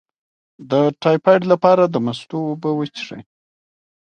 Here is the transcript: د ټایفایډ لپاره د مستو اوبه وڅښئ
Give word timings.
د 0.69 0.71
ټایفایډ 1.01 1.41
لپاره 1.51 1.83
د 1.87 1.95
مستو 2.05 2.37
اوبه 2.49 2.71
وڅښئ 2.75 3.21